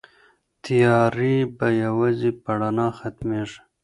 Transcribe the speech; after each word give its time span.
تيارې 0.63 1.35
به 1.57 1.67
يوازې 1.83 2.31
په 2.41 2.51
رڼا 2.59 2.87
ختميږي. 2.97 3.59